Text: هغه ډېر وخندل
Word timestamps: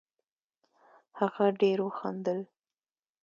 هغه 1.19 1.45
ډېر 1.61 1.77
وخندل 1.87 2.39